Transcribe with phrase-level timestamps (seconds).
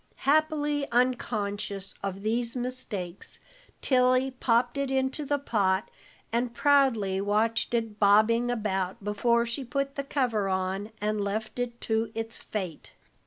[0.25, 3.39] Happily unconscious of these mistakes,
[3.81, 5.91] Tilly popped it into the pot,
[6.33, 11.79] and proudly watched it bobbing about before she put the cover on and left it
[11.81, 12.93] to its fate.